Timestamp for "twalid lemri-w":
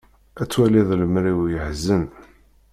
0.49-1.41